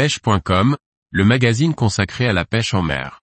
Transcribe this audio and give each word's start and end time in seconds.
pêche.com, 0.00 0.78
le 1.10 1.24
magazine 1.26 1.74
consacré 1.74 2.26
à 2.26 2.32
la 2.32 2.46
pêche 2.46 2.72
en 2.72 2.80
mer. 2.80 3.20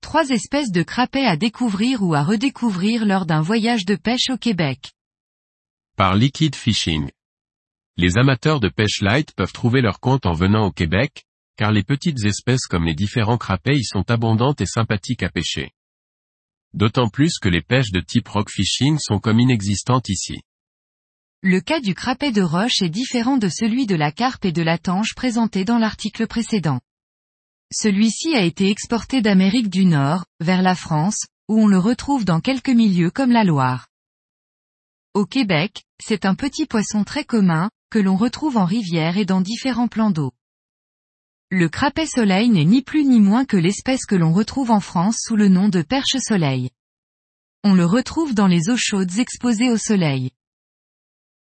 Trois 0.00 0.30
espèces 0.30 0.72
de 0.72 0.82
crapets 0.82 1.26
à 1.26 1.36
découvrir 1.36 2.02
ou 2.02 2.14
à 2.14 2.22
redécouvrir 2.22 3.04
lors 3.04 3.26
d'un 3.26 3.42
voyage 3.42 3.84
de 3.84 3.96
pêche 3.96 4.30
au 4.30 4.38
Québec. 4.38 4.92
Par 5.98 6.14
Liquid 6.14 6.56
Fishing. 6.56 7.10
Les 7.98 8.16
amateurs 8.16 8.60
de 8.60 8.70
pêche 8.70 9.02
light 9.02 9.34
peuvent 9.34 9.52
trouver 9.52 9.82
leur 9.82 10.00
compte 10.00 10.24
en 10.24 10.32
venant 10.32 10.64
au 10.64 10.72
Québec, 10.72 11.26
car 11.60 11.72
les 11.72 11.82
petites 11.82 12.24
espèces 12.24 12.66
comme 12.66 12.86
les 12.86 12.94
différents 12.94 13.38
y 13.66 13.84
sont 13.84 14.10
abondantes 14.10 14.62
et 14.62 14.66
sympathiques 14.66 15.22
à 15.22 15.28
pêcher. 15.28 15.72
D'autant 16.72 17.10
plus 17.10 17.38
que 17.38 17.50
les 17.50 17.60
pêches 17.60 17.90
de 17.90 18.00
type 18.00 18.28
rock 18.28 18.48
fishing 18.50 18.96
sont 18.98 19.18
comme 19.18 19.40
inexistantes 19.40 20.08
ici. 20.08 20.38
Le 21.42 21.60
cas 21.60 21.80
du 21.80 21.92
crapet 21.92 22.32
de 22.32 22.40
roche 22.40 22.80
est 22.80 22.88
différent 22.88 23.36
de 23.36 23.50
celui 23.50 23.84
de 23.84 23.94
la 23.94 24.10
carpe 24.10 24.46
et 24.46 24.52
de 24.52 24.62
la 24.62 24.78
tanche 24.78 25.14
présenté 25.14 25.66
dans 25.66 25.76
l'article 25.76 26.26
précédent. 26.26 26.80
Celui-ci 27.70 28.34
a 28.34 28.42
été 28.42 28.70
exporté 28.70 29.20
d'Amérique 29.20 29.68
du 29.68 29.84
Nord, 29.84 30.24
vers 30.40 30.62
la 30.62 30.74
France, 30.74 31.26
où 31.50 31.60
on 31.60 31.66
le 31.66 31.78
retrouve 31.78 32.24
dans 32.24 32.40
quelques 32.40 32.70
milieux 32.70 33.10
comme 33.10 33.32
la 33.32 33.44
Loire. 33.44 33.88
Au 35.12 35.26
Québec, 35.26 35.84
c'est 36.02 36.24
un 36.24 36.34
petit 36.34 36.64
poisson 36.64 37.04
très 37.04 37.24
commun, 37.24 37.68
que 37.90 37.98
l'on 37.98 38.16
retrouve 38.16 38.56
en 38.56 38.64
rivière 38.64 39.18
et 39.18 39.26
dans 39.26 39.42
différents 39.42 39.88
plans 39.88 40.10
d'eau. 40.10 40.32
Le 41.52 41.68
crapet 41.68 42.06
soleil 42.06 42.48
n'est 42.48 42.64
ni 42.64 42.80
plus 42.80 43.04
ni 43.04 43.18
moins 43.18 43.44
que 43.44 43.56
l'espèce 43.56 44.06
que 44.06 44.14
l'on 44.14 44.32
retrouve 44.32 44.70
en 44.70 44.78
France 44.78 45.16
sous 45.18 45.34
le 45.34 45.48
nom 45.48 45.68
de 45.68 45.82
perche 45.82 46.16
soleil. 46.20 46.70
On 47.64 47.74
le 47.74 47.84
retrouve 47.84 48.34
dans 48.34 48.46
les 48.46 48.70
eaux 48.70 48.76
chaudes 48.76 49.18
exposées 49.18 49.68
au 49.68 49.76
soleil. 49.76 50.30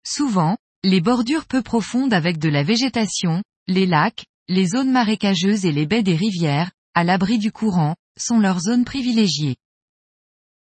Souvent, 0.05 0.57
les 0.83 0.99
bordures 0.99 1.45
peu 1.45 1.61
profondes 1.61 2.13
avec 2.13 2.37
de 2.37 2.49
la 2.49 2.63
végétation, 2.63 3.43
les 3.69 3.85
lacs, 3.85 4.25
les 4.49 4.67
zones 4.67 4.91
marécageuses 4.91 5.65
et 5.65 5.71
les 5.71 5.85
baies 5.85 6.03
des 6.03 6.17
rivières, 6.17 6.71
à 6.93 7.05
l'abri 7.05 7.37
du 7.37 7.53
courant, 7.53 7.95
sont 8.19 8.39
leurs 8.39 8.59
zones 8.59 8.83
privilégiées. 8.83 9.55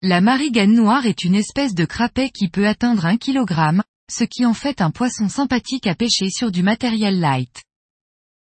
La 0.01 0.21
marigane 0.21 0.73
noire 0.73 1.05
est 1.05 1.25
une 1.25 1.35
espèce 1.35 1.75
de 1.75 1.83
crapet 1.83 2.29
qui 2.29 2.47
peut 2.47 2.65
atteindre 2.65 3.05
un 3.05 3.17
kilogramme, 3.17 3.83
ce 4.09 4.23
qui 4.23 4.45
en 4.45 4.53
fait 4.53 4.79
un 4.79 4.91
poisson 4.91 5.27
sympathique 5.27 5.85
à 5.85 5.95
pêcher 5.95 6.29
sur 6.29 6.49
du 6.49 6.63
matériel 6.63 7.19
light. 7.19 7.66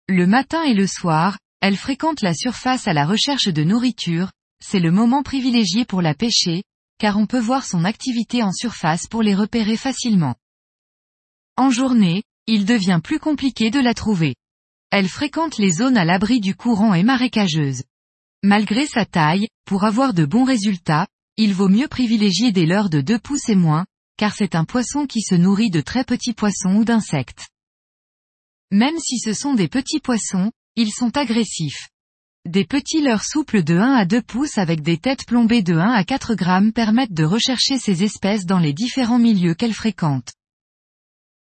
Le 0.09 0.27
matin 0.27 0.63
et 0.65 0.75
le 0.75 0.87
soir, 0.87 1.39
elle 1.61 1.77
fréquente 1.77 2.23
la 2.23 2.35
surface 2.35 2.89
à 2.89 2.93
la 2.93 3.07
recherche 3.07 3.49
de 3.49 3.63
nourriture, 3.63 4.33
c'est 4.63 4.81
le 4.81 4.91
moment 4.91 5.23
privilégié 5.23 5.85
pour 5.85 6.03
la 6.03 6.15
pêcher, 6.15 6.65
car 6.99 7.19
on 7.19 7.27
peut 7.27 7.41
voir 7.41 7.65
son 7.65 7.85
activité 7.85 8.43
en 8.43 8.53
surface 8.53 9.07
pour 9.07 9.23
les 9.23 9.35
repérer 9.35 9.77
facilement. 9.77 10.35
En 11.57 11.71
journée, 11.71 12.25
il 12.47 12.65
devient 12.65 13.01
plus 13.03 13.21
compliqué 13.21 13.71
de 13.71 13.79
la 13.79 13.95
trouver. 13.95 14.35
Elle 14.91 15.09
fréquente 15.09 15.59
les 15.59 15.71
zones 15.71 15.97
à 15.97 16.05
l'abri 16.05 16.41
du 16.41 16.55
courant 16.55 16.95
et 16.95 17.05
marécageuse. 17.05 17.85
Malgré 18.43 18.87
sa 18.87 19.05
taille, 19.05 19.47
pour 19.65 19.85
avoir 19.85 20.15
de 20.15 20.25
bons 20.25 20.45
résultats, 20.45 21.07
il 21.37 21.55
vaut 21.55 21.69
mieux 21.69 21.89
privilégier 21.89 22.51
des 22.51 22.67
leurres 22.67 22.91
de 22.91 23.01
2 23.01 23.19
pouces 23.21 23.49
et 23.49 23.55
moins, 23.55 23.87
car 24.17 24.35
c'est 24.35 24.57
un 24.57 24.65
poisson 24.65 25.07
qui 25.07 25.23
se 25.23 25.37
nourrit 25.37 25.71
de 25.71 25.81
très 25.81 26.05
petits 26.05 26.35
poissons 26.35 26.75
ou 26.75 26.85
d'insectes. 26.85 27.52
Même 28.73 28.99
si 28.99 29.19
ce 29.19 29.35
sont 29.35 29.53
des 29.53 29.69
petits 29.69 30.01
poissons, 30.01 30.51
ils 30.77 30.93
sont 30.93 31.15
agressifs. 31.19 31.91
Des 32.49 32.65
petits 32.65 33.03
leurres 33.03 33.23
souples 33.23 33.63
de 33.63 33.77
1 33.77 33.93
à 33.93 34.07
2 34.07 34.23
pouces 34.23 34.57
avec 34.57 34.81
des 34.81 34.97
têtes 34.97 35.27
plombées 35.27 35.63
de 35.63 35.75
1 35.75 35.91
à 35.91 36.05
4 36.05 36.35
grammes 36.35 36.73
permettent 36.73 37.13
de 37.13 37.25
rechercher 37.25 37.79
ces 37.79 38.03
espèces 38.03 38.47
dans 38.47 38.59
les 38.59 38.73
différents 38.73 39.19
milieux 39.19 39.53
qu'elles 39.53 39.75
fréquentent. 39.75 40.33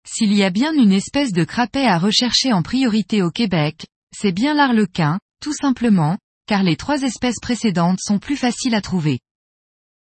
S'il 0.06 0.32
y 0.32 0.42
a 0.42 0.48
bien 0.48 0.72
une 0.72 0.90
espèce 0.90 1.32
de 1.32 1.44
crapet 1.44 1.84
à 1.84 1.98
rechercher 1.98 2.54
en 2.54 2.62
priorité 2.62 3.22
au 3.22 3.30
Québec, 3.30 3.86
c'est 4.16 4.32
bien 4.32 4.54
l'arlequin, 4.54 5.20
tout 5.42 5.52
simplement, 5.52 6.16
car 6.46 6.62
les 6.62 6.76
trois 6.76 7.02
espèces 7.02 7.40
précédentes 7.42 8.00
sont 8.00 8.18
plus 8.18 8.36
faciles 8.36 8.74
à 8.74 8.80
trouver. 8.80 9.20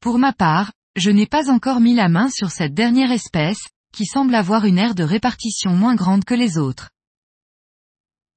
Pour 0.00 0.20
ma 0.20 0.32
part, 0.32 0.70
je 0.94 1.10
n'ai 1.10 1.26
pas 1.26 1.50
encore 1.50 1.80
mis 1.80 1.96
la 1.96 2.08
main 2.08 2.30
sur 2.30 2.52
cette 2.52 2.74
dernière 2.74 3.10
espèce, 3.10 3.66
qui 3.92 4.06
semble 4.06 4.36
avoir 4.36 4.66
une 4.66 4.78
aire 4.78 4.94
de 4.94 5.02
répartition 5.02 5.74
moins 5.74 5.96
grande 5.96 6.24
que 6.24 6.34
les 6.34 6.58
autres. 6.58 6.90